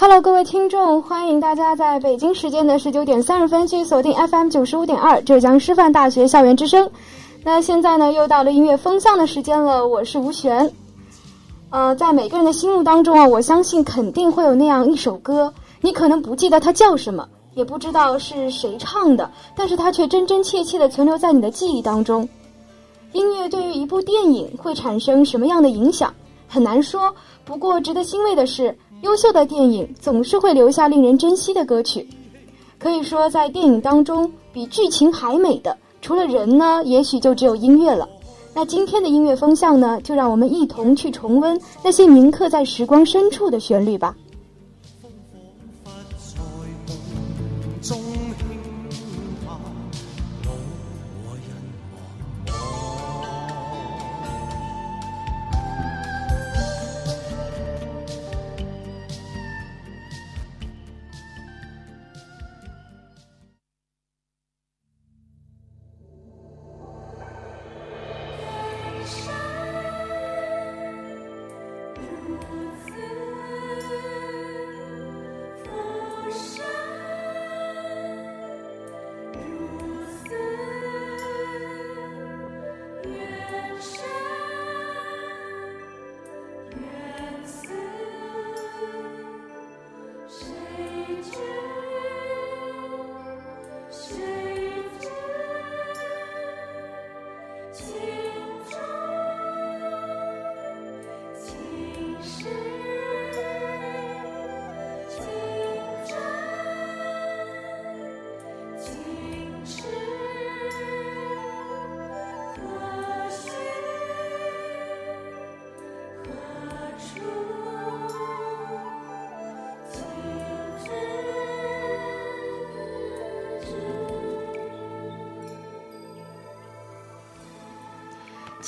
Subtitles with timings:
[0.00, 6.88] Hello，各位听众，欢迎大家在北京时间的十九点三十分去锁定 FM 九十五点二浙江师范大学校园之声。
[7.42, 10.70] 那现在呢，又到了音乐风向的时间了，我是吴璇。
[11.70, 22.28] 呃，在每个人的心目当中啊，我相信肯定会有那样一首歌，你可能不记得它叫什么，也不知道是谁唱的，但是它却真真切切的存留在你的记忆当中。
[23.14, 26.14] 音乐对于一部电影会产生什么样的影响，
[26.46, 27.12] 很难说。
[27.44, 28.78] 不过值得欣慰的是。
[29.02, 32.06] 优秀的电影总是会留下令人珍惜的歌曲，
[32.80, 38.08] 可以说，在电影当中，比剧情还美的，除了人呢，也许就只有音乐了。
[38.52, 40.00] 那今天的音乐风向呢？
[40.02, 44.16] 就让我们一同去重温那些铭刻在时光深处的旋律吧。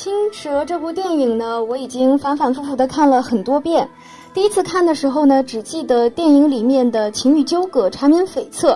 [0.03, 3.87] 《青蛇》这部电影呢，我已经反反复复的看了很多遍。
[4.33, 8.75] 第一次看的时候呢，只记得电影里面的情欲纠葛、缠绵悱恻，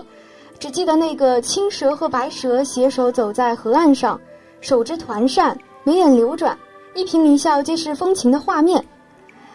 [0.59, 4.21] 只记得那个青蛇和白蛇携手走在河岸上，
[4.61, 6.55] 手执团扇，眉眼流转，
[6.95, 8.85] 一颦一笑皆是风情的画面。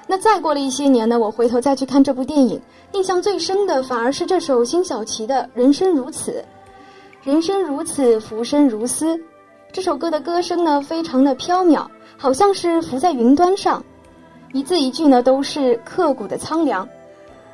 [0.07, 2.59] 那再过了一些年呢，我回头再去看这部电影，
[2.93, 6.31] 印象最深的反而是这首辛晓琪的《人生如此》，
[7.27, 9.15] 人生如此，浮生如斯。
[9.71, 11.85] 这首歌的歌声呢，非常的飘渺，
[12.17, 13.83] 好像是浮在云端上，
[14.51, 16.87] 一字一句呢都是刻骨的苍凉。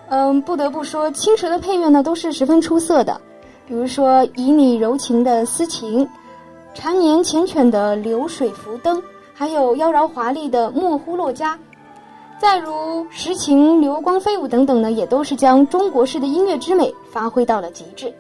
[0.07, 3.19] 嗯，不得不说，青蛇的配乐呢都是十分出色的，
[3.67, 6.07] 比如说以你柔情的思情，
[6.73, 9.01] 缠绵缱绻的流水浮灯，
[9.33, 11.53] 还有妖娆华丽的莫呼洛迦，
[12.39, 18.13] 再如石情流光飞舞等等呢，也都是将中国式的音乐之美发挥到了极致。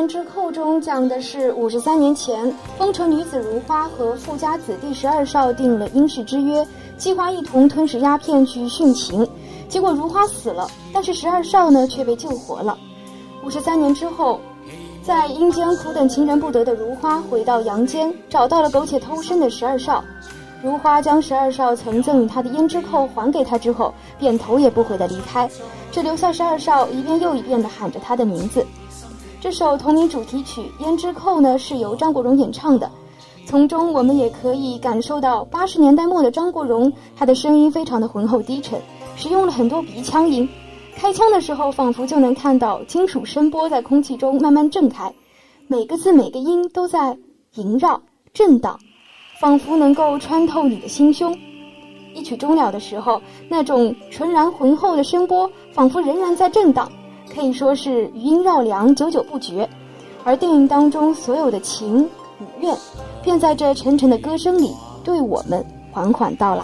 [0.08, 2.48] 《胭脂扣》中讲的是五十三年前，
[2.78, 6.64] 风尘女子如花和富家子弟十二少订了因世之约，
[6.96, 9.28] 计划一同吞食鸦片去殉情。
[9.68, 12.78] 结果如花死了，但是十二少呢却被救活了。
[13.44, 14.40] 五十三年之后，
[15.02, 20.04] 在阴间苦等情人不得的如花回到阳间，找到了苟且偷生的十二少。
[20.62, 25.50] 如花将十二少曾赠与她的胭脂扣还给他之后，便头也不回的离开，
[25.92, 28.64] 只留下十二少一遍又一遍的喊着他的名字。
[29.46, 32.90] 这首同名主题曲《胭脂扣》呢，是由张国荣演唱的。
[33.46, 38.82] 从中我们也可以感受到八十年代末的张国荣，他的声音非常的浑厚低沉，
[39.16, 40.50] 使用了很多鼻腔音。
[40.96, 45.14] 开腔的时候，仿佛就能看到金属声波在空气中慢慢震开，
[45.68, 47.16] 每个字每个音都在
[47.54, 48.02] 萦绕
[48.34, 48.80] 震荡，
[49.40, 51.38] 仿佛能够穿透你的心胸。
[52.16, 56.92] 一曲终了的时候，那种纯然浑厚的声波，仿佛仍然在震荡。
[57.36, 59.68] 可以说是余音绕梁，久久不绝，
[60.24, 62.06] 而电影当中所有的情
[62.40, 62.74] 与怨，
[63.22, 64.74] 便在这沉沉的歌声里，
[65.04, 65.64] 对我们
[65.94, 66.64] 缓缓道来。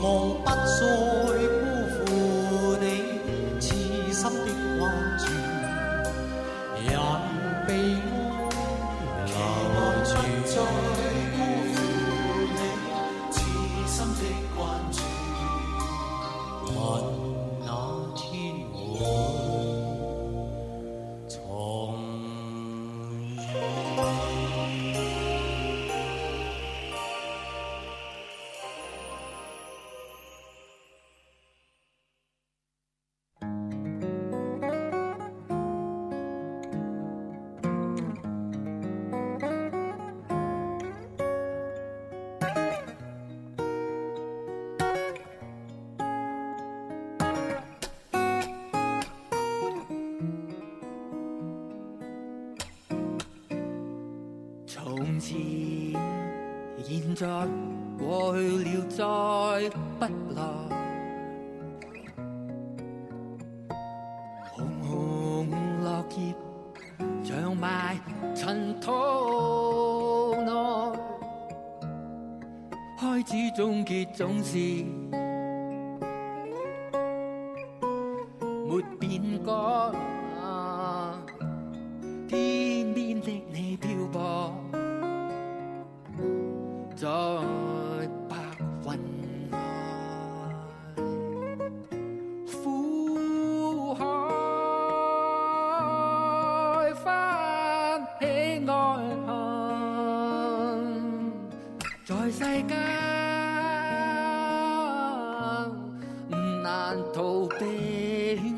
[0.00, 1.27] 梦不再。
[74.38, 74.77] easy.
[106.68, 108.57] 难逃避。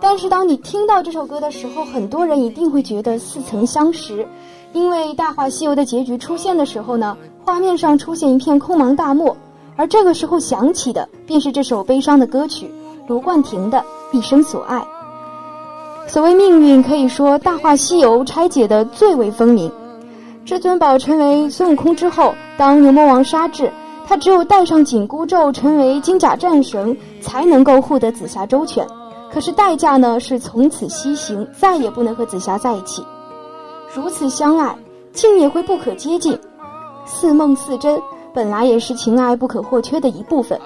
[0.00, 4.26] 但是当你听到这首歌的时候，很多人一定会觉得似曾相识，
[4.72, 9.34] 因为《大话西游》的结局出现的时候呢，画面上出现一片空茫大漠，
[9.74, 12.70] 而这个时候响起的便是这首悲伤的歌曲——
[13.08, 13.78] 罗冠廷的
[14.12, 14.76] 《一生所爱》。
[16.08, 19.70] 所谓命运，可以说《大话西游》拆解的最为分明。
[20.44, 23.72] 至尊宝成为孙悟空之后，当牛魔王杀至，
[24.06, 28.86] 他只有戴上紧箍咒，成为金甲战神，才能够护得紫霞周全。
[29.32, 30.18] 可是代价呢？
[30.20, 33.02] 是从此西行，再也不能和紫霞在一起。
[33.94, 34.74] 如此相爱，
[35.12, 36.38] 竟也会不可接近，
[37.04, 38.00] 似梦似真，
[38.32, 40.58] 本来也是情爱不可或缺的一部分。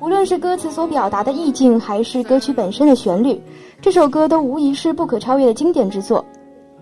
[0.00, 3.40] 无论是歌词所表达的意境，还是歌曲本身的旋律，
[3.80, 6.24] 这首歌都无疑是不可超越的经典之作。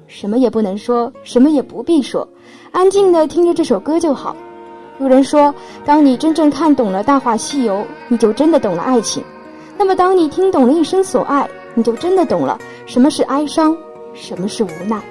[0.08, 2.26] 什么也不能说，什么也不必说，
[2.72, 4.34] 安静的听着这首歌就好。
[4.98, 5.54] 有人说，
[5.84, 7.74] 当你真正看懂了《大话西游》，
[8.08, 9.22] 你就真的懂了爱情。
[9.84, 13.76] 那么，当你听懂了一生所爱，你就真的懂了什么是哀伤，
[14.14, 15.02] 什么是无奈。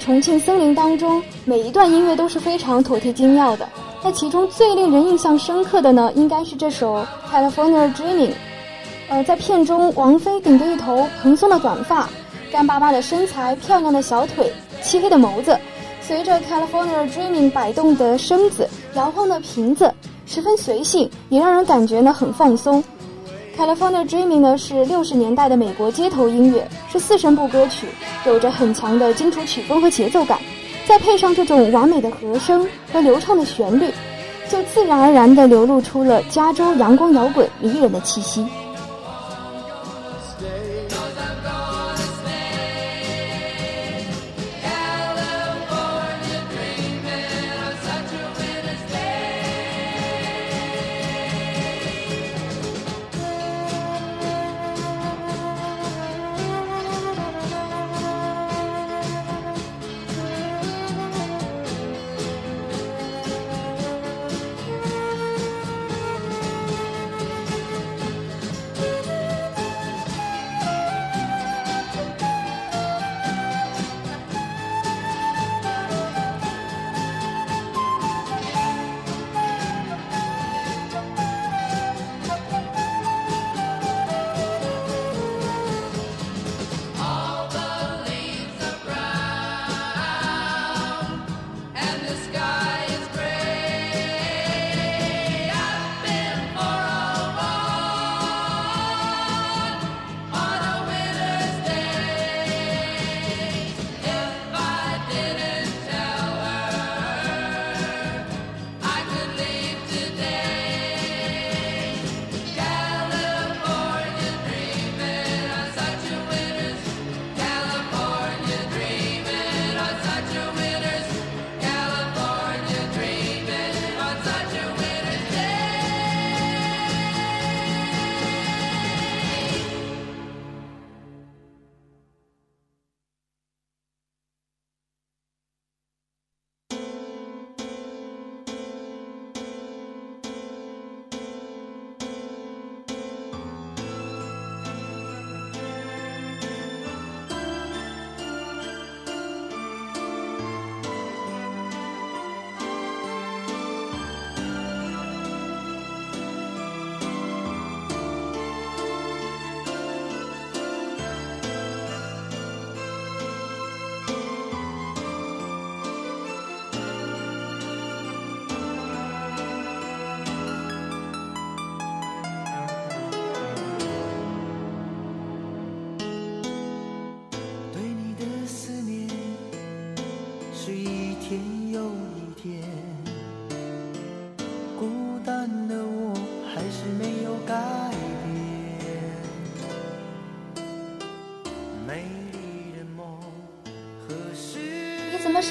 [0.00, 3.68] 重庆森林当中，每一段音乐都是非常妥帖精妙的。
[4.02, 6.96] 那其中最令人印象深刻的呢，应该是这首
[7.30, 8.28] 《California Dreaming》。
[9.10, 12.08] 呃，在片中，王菲顶着一头蓬松的短发，
[12.50, 14.50] 干巴巴的身材，漂亮的小腿，
[14.82, 15.56] 漆黑的眸子，
[16.00, 19.92] 随着《California Dreaming》摆动的身子，摇晃的瓶子，
[20.24, 22.82] 十分随性，也让人感觉呢很放松。
[23.60, 27.86] California Dreaming 呢是六十年代的美国街头音乐，是四声部歌曲，
[28.24, 30.38] 有着很强的金属曲风和节奏感，
[30.88, 33.92] 再配上这种完美的和声和流畅的旋律，
[34.48, 38.48] 就自然而然地流露出了加州阳光摇滚迷人的气息。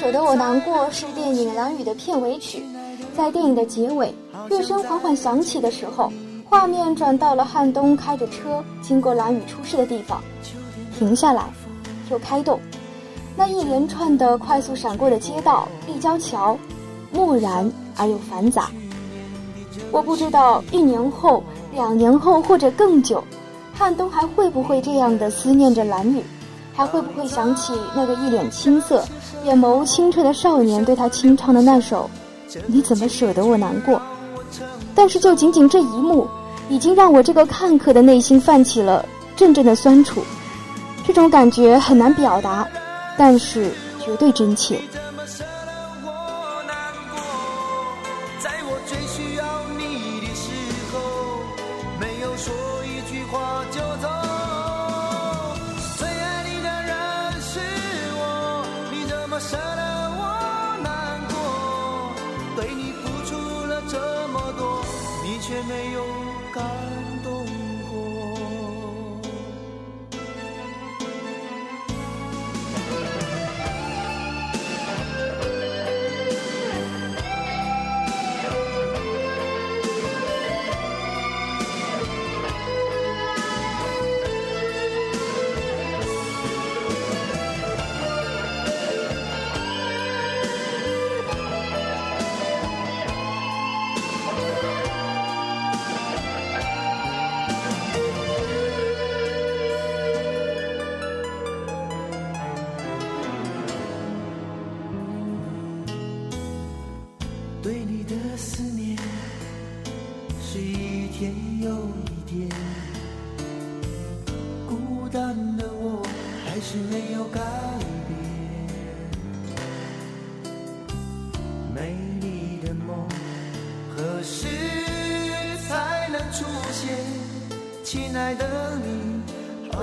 [0.00, 2.64] 舍得我难过是电影《蓝雨》的片尾曲，
[3.14, 4.10] 在电影的结尾，
[4.48, 6.10] 乐声缓缓响起的时候，
[6.48, 10.22] 画面转到了汉东开着车经过蓝雨出事的地方，
[10.98, 11.44] 停下来，
[12.10, 12.58] 又开动，
[13.36, 16.56] 那一连串的快速闪过的街道、立交桥，
[17.12, 18.70] 木然而又繁杂。
[19.92, 21.42] 我不知道一年后、
[21.74, 23.22] 两年后或者更久，
[23.74, 26.22] 汉东还会不会这样的思念着蓝雨。
[26.80, 29.04] 还会不会想起那个一脸青涩、
[29.44, 32.08] 眼眸清澈的少年，对他清唱的那首
[32.66, 33.96] 《你怎么舍得我难过》？
[34.94, 36.26] 但是就仅仅这一幕，
[36.70, 39.04] 已经让我这个看客的内心泛起了
[39.36, 40.22] 阵阵的酸楚。
[41.06, 42.66] 这种感觉很难表达，
[43.18, 43.70] 但是
[44.02, 44.80] 绝对真切。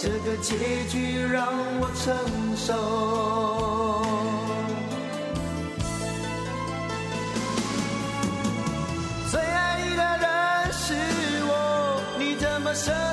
[0.00, 0.54] 这个结
[0.88, 1.44] 局让
[1.80, 2.74] 我承受。
[9.28, 10.94] 最爱你的人是
[11.48, 13.07] 我，你怎么舍得？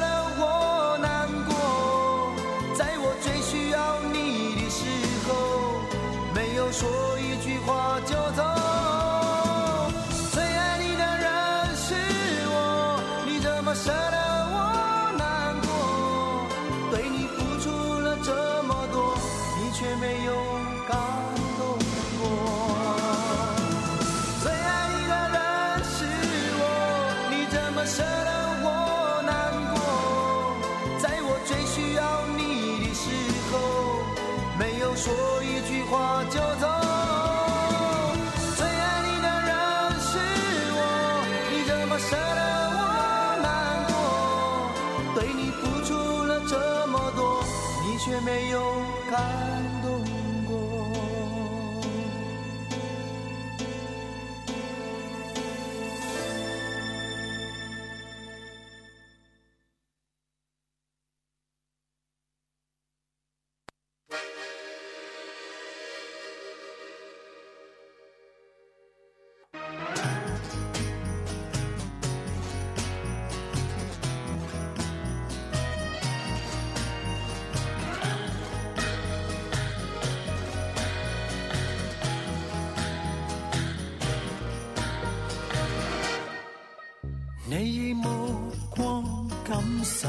[89.45, 90.08] 感受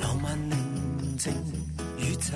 [0.00, 1.32] 浪漫宁静
[1.96, 2.32] 宇宙。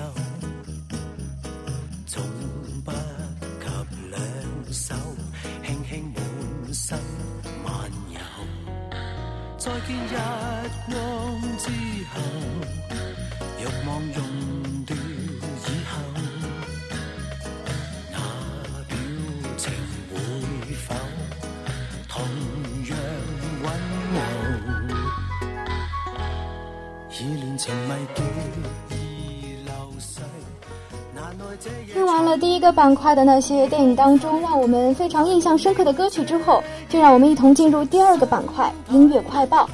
[32.71, 39.67] 板块的那些电影当中，让我们非常印象深刻的歌曲之后，就让我们一同进入第二个板块——音乐快报。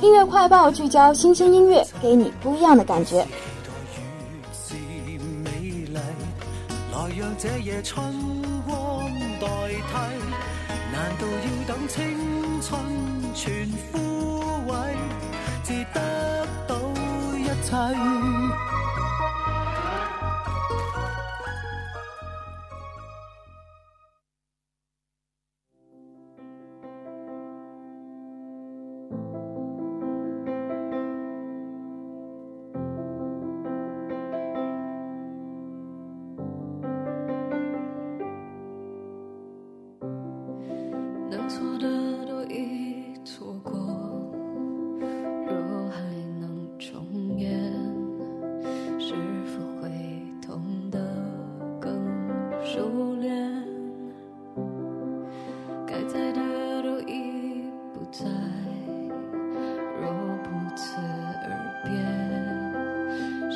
[0.00, 3.26] 音乐快报聚焦新鲜音乐，给你不一样的感觉。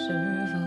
[0.03, 0.13] 是
[0.51, 0.62] 否？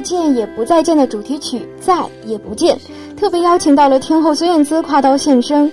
[0.02, 2.74] 《见也不再见》的主题曲《再也不见》，
[3.20, 5.70] 特别邀请到了天后孙燕姿跨刀现身。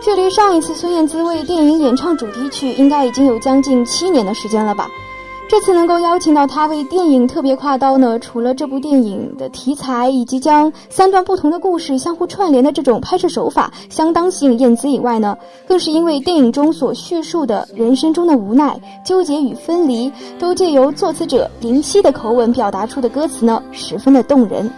[0.00, 4.86] 距离上一次孙燕姿为电影演唱主题曲，应该已经有将近七年的时间了吧。
[5.52, 15.36] 这次能够邀请到他为电影特别跨刀呢，除了这部电影的题材以及将三段不同的故事相互串联的这种拍摄手法相当吸引燕子以外呢，
[15.68, 24.72] 更是因为电影中所叙述的人生中的无奈、纠结与分离，都借由作词者林夕的口吻表达出的歌词呢，十分的动人。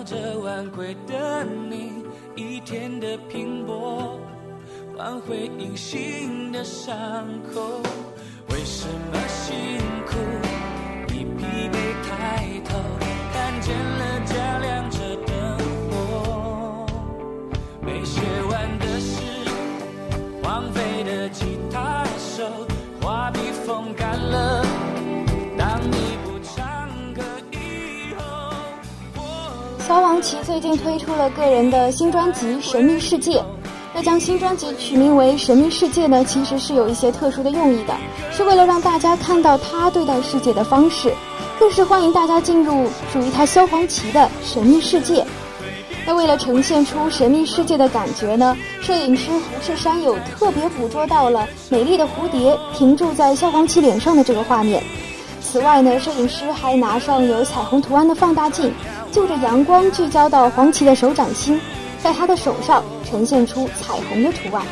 [0.03, 1.91] 着晚归的你，
[2.35, 4.19] 一天的拼搏
[4.97, 7.81] 换回隐形的伤口。
[8.49, 9.77] 为什么辛
[10.07, 10.15] 苦？
[11.09, 12.79] 你疲惫抬头，
[13.33, 15.57] 看见了家亮着灯
[15.89, 16.85] 火。
[17.81, 19.21] 没写完的诗，
[20.41, 22.43] 荒废的吉他手，
[23.01, 24.70] 画笔风干了。
[29.93, 33.39] 萧煌奇最近推出了个人的新专辑《神秘世界》。
[33.93, 37.93] 那将新专辑取名为《神秘世界》呢，其实是有一些特殊的用意的，
[38.31, 41.13] 是为了让大家看到他对待世界的方式，
[41.59, 45.25] 更是欢迎大家进入属于他萧煌奇的神秘世界。
[46.07, 54.81] 那为了呈现出神秘世界的感觉呢，摄影师胡世山有特别捕捉到了美丽的蝴蝶停驻在萧煌奇脸上的这个画面。
[55.41, 58.71] 此外呢，摄影师还拿上有彩虹图案的放大镜。
[59.11, 61.59] 就着阳光聚焦到黄芪的手掌心，
[62.01, 64.65] 在他的手上呈现出彩虹的图案。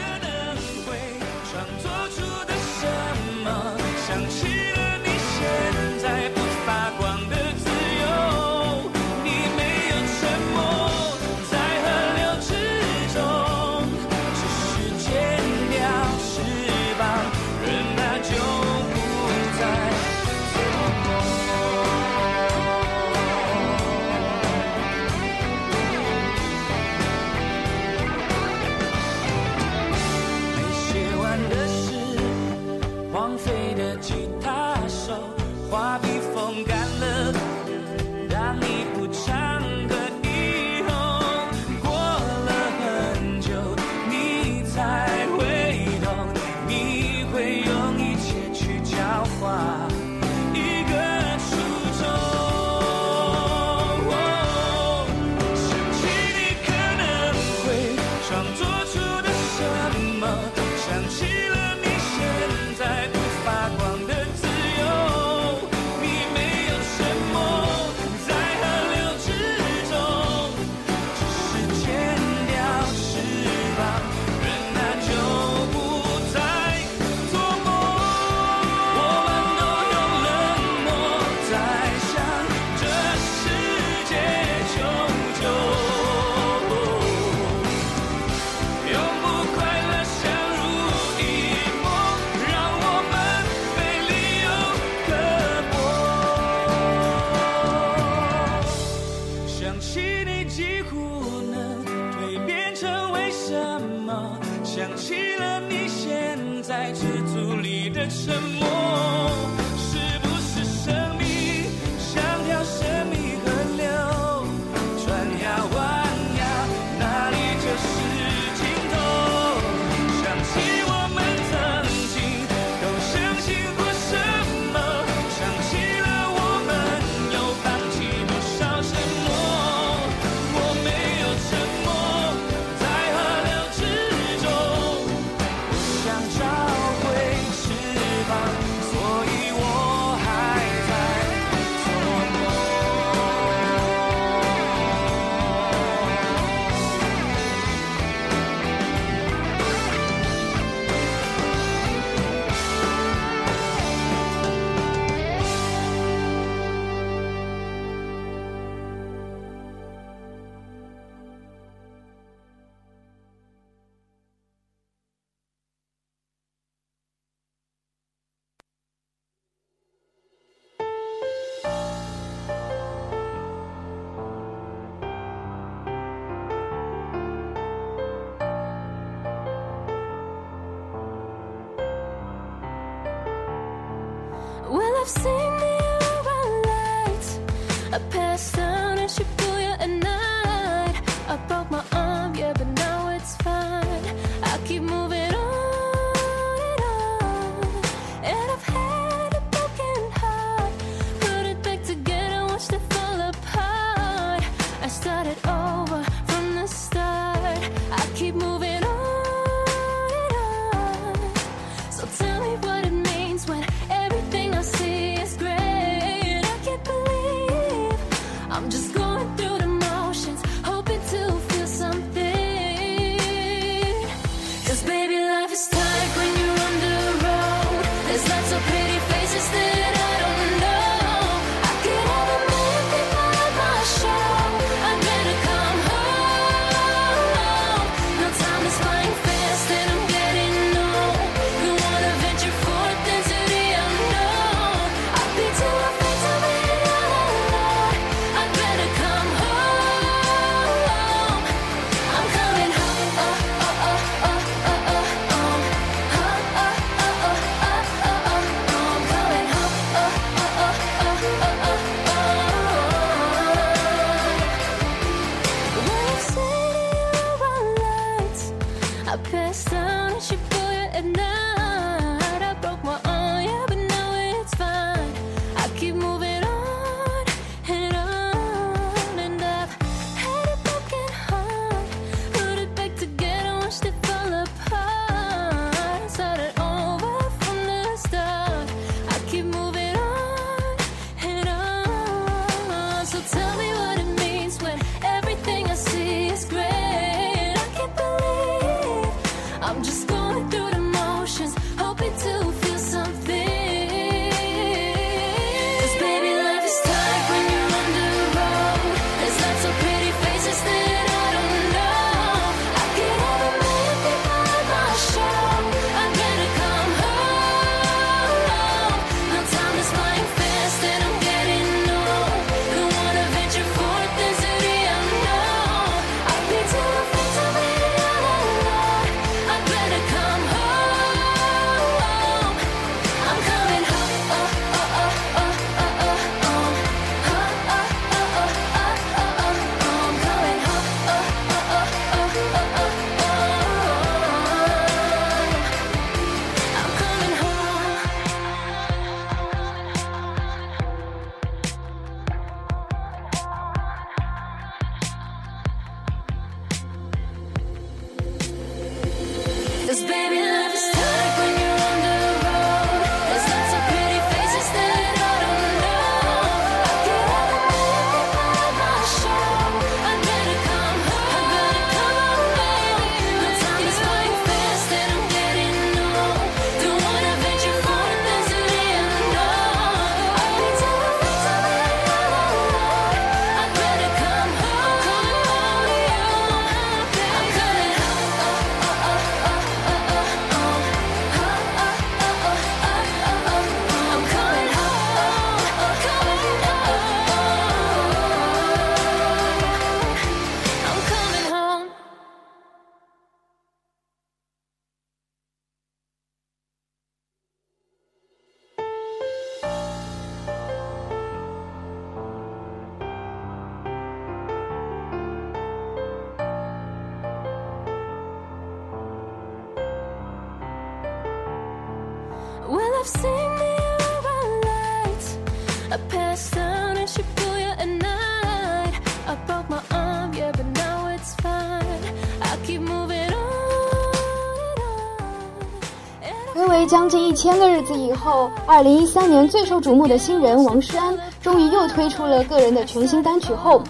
[437.41, 443.85] 千个日子以后，二零一三年最受瞩目的新人王诗安终于又推出了个人的全新单曲《Home》。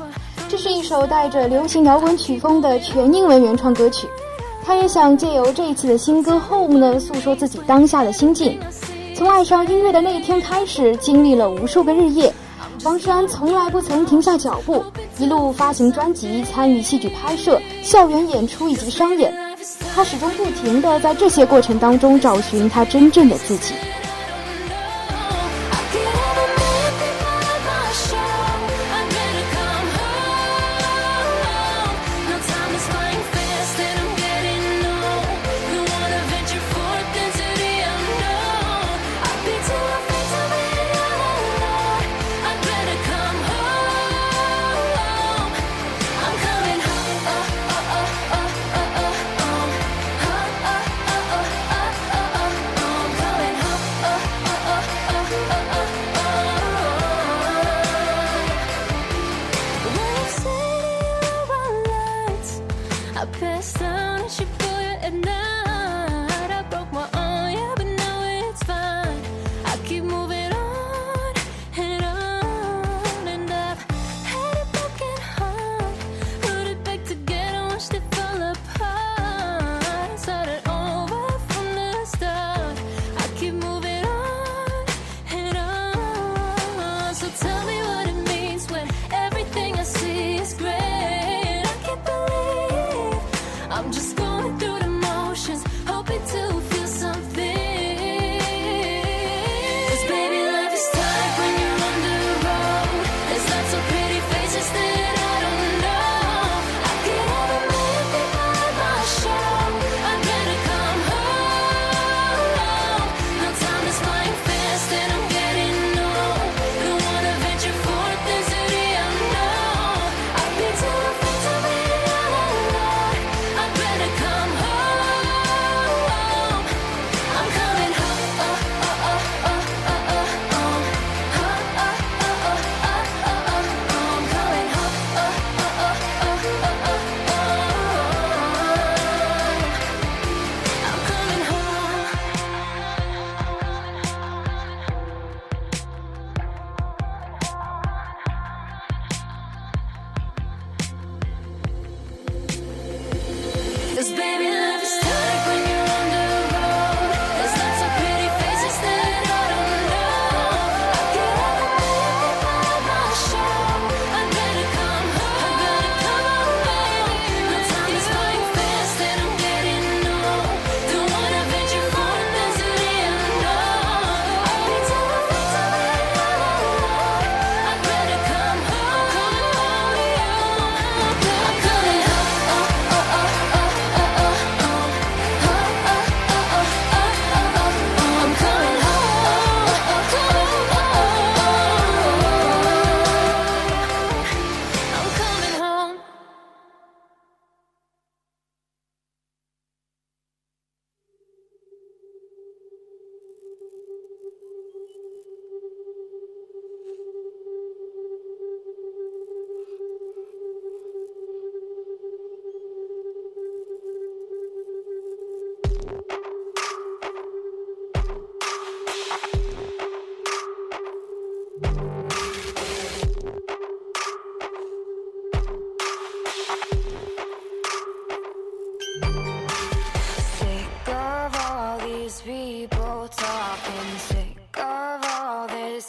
[0.48, 4.08] 这是一首带着流行摇滚曲风的全英文原创歌曲。
[4.64, 8.56] 他也想借由这一次的新歌《Home》呢，诉说自己当下的心境。
[9.16, 12.32] 从爱上音乐的那一天开始，经历了无数个日夜，
[12.84, 14.86] 王诗安从来不曾停下脚步，
[15.18, 19.29] 一路发行专辑、参与戏剧拍摄、校园演出以及商演。
[19.96, 23.74] 他始终不停地在这些过程当中找寻他真正的自己。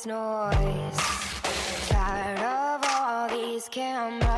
[0.07, 0.97] noise.
[1.89, 4.30] Tired of all these cameras.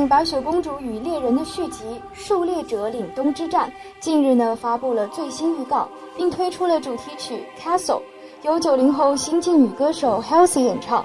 [0.08, 1.82] 《白雪公主与猎人》的续集
[2.18, 3.68] 《狩猎者岭东之战》
[4.00, 5.86] 近日呢发布了最新预告，
[6.16, 7.98] 并推出了主题曲《Castle》，
[8.42, 11.04] 由九零后新晋女歌手 Healthy 演唱。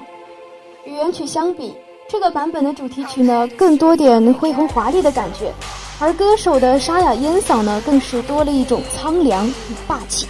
[0.86, 1.76] 与原曲相比，
[2.10, 5.52] 这个版本的主题曲呢更多点恢宏华丽的感觉，
[6.00, 9.52] 而歌手的沙哑烟嗓呢更是多了一种苍凉与
[9.86, 10.26] 霸气。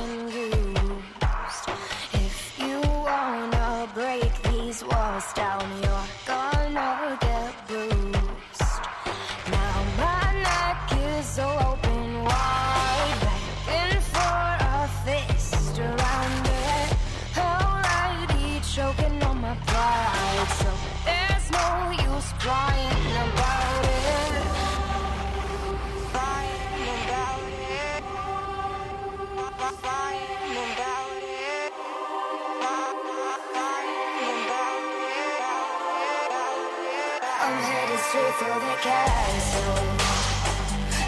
[38.11, 39.79] straight for the castle.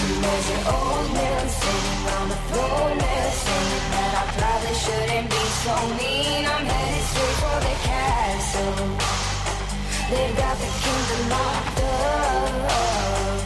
[0.09, 2.97] And there's an old man sitting on the throne.
[3.03, 6.43] now, saying that I probably shouldn't be so mean.
[6.53, 8.76] I'm headed straight for the castle.
[10.11, 13.41] They have got the kingdom locked up.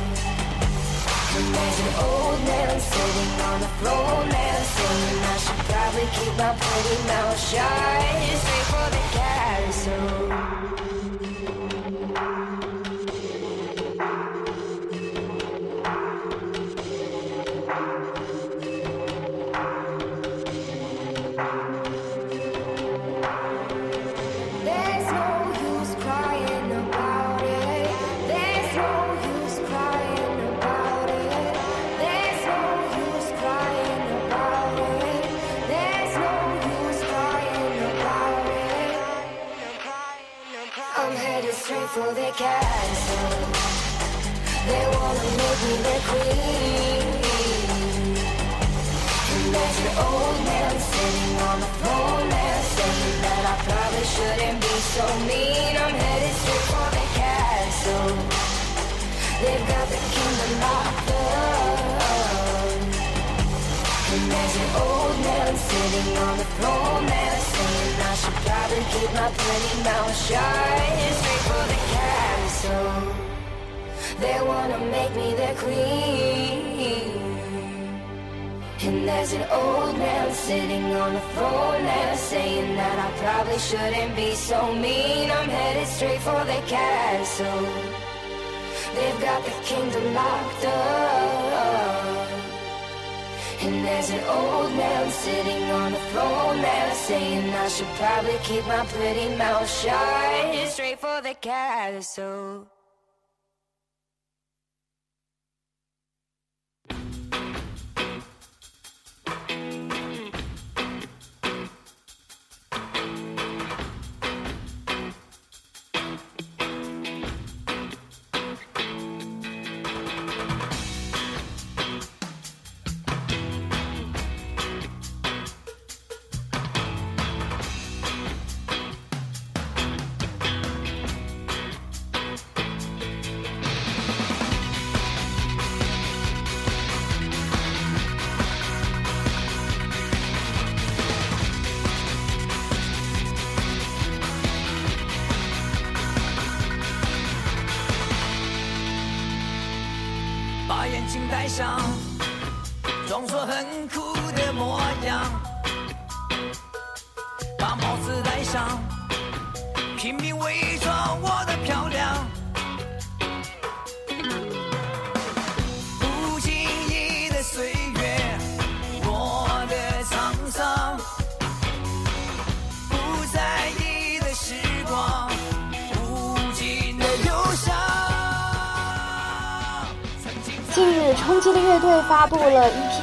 [1.37, 4.25] And there's an old man sitting on the throne.
[4.33, 8.68] now, saying I should probably keep my pretty mouth shut.
[9.89, 10.48] show.
[69.21, 72.99] my pretty mouth shine straight for the castle.
[74.23, 77.21] They wanna make me their queen.
[78.87, 84.13] And there's an old man sitting on the throne now, saying that I probably shouldn't
[84.23, 85.25] be so mean.
[85.39, 87.61] I'm headed straight for the castle.
[88.97, 91.48] They've got the kingdom locked up.
[93.61, 98.65] And there's an old man sitting on a throne there saying I should probably keep
[98.69, 100.69] my pretty mouth shut.
[100.71, 102.69] Straight for the castle.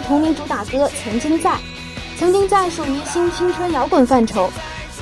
[0.08, 1.50] 同名主打歌《曾经在》，
[2.20, 4.50] 曾经在属于新青春摇滚范畴，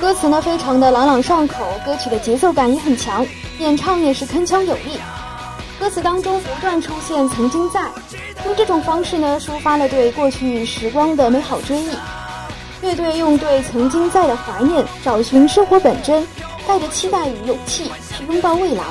[0.00, 3.24] 歌词呢非常的朗朗上口，歌曲的节奏感也很强，
[3.58, 4.98] 演唱也是铿锵有力。
[5.78, 7.82] 歌词当中不断出现“曾经在”，
[8.46, 11.90] 用这种方式呢抒发了对过去时光的美好追忆。
[12.80, 16.26] 乐队用对曾经在的怀念，找寻生活本真，
[16.66, 18.82] 带着期待与勇气去拥抱未来。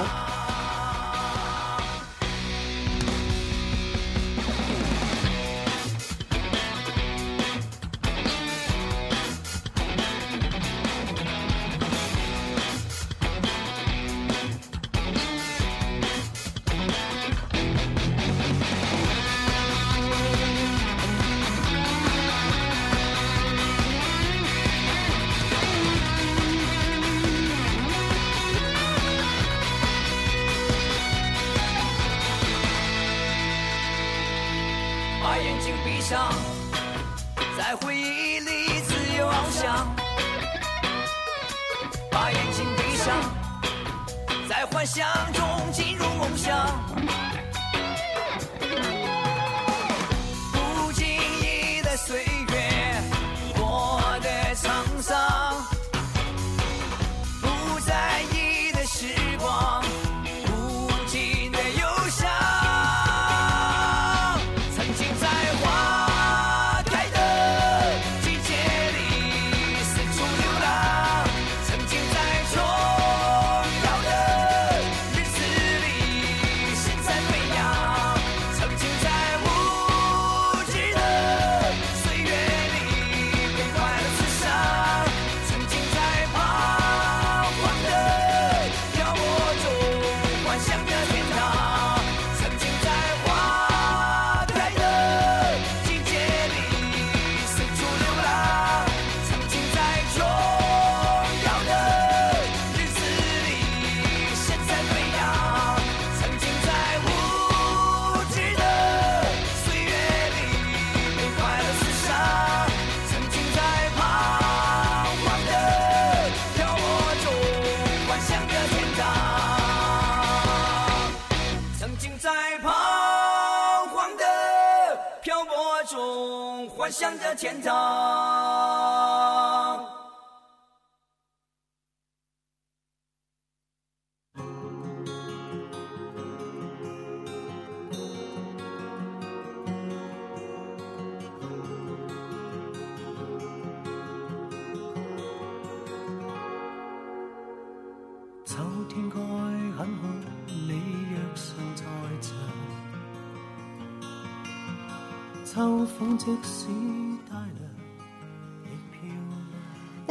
[126.93, 128.42] 向着前堂。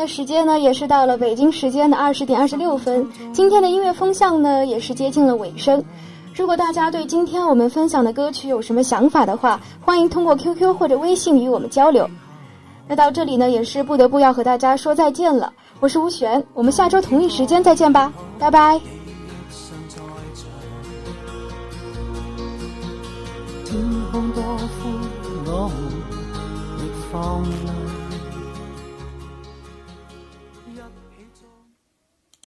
[0.07, 3.07] 时间呢，也是到了北京时间的二十点二十六分。
[3.33, 5.83] 今天的音乐风向呢，也是接近了尾声。
[6.35, 12.09] 如果大家对今天我们分享的歌曲有什么想法的话，欢迎通过 QQ 或者微信与我们交流。
[12.89, 15.53] 那到这里呢，也是不得不要和大家说再见了。
[15.81, 18.81] 我是吴璇，我们下周同一时间再见吧，拜拜。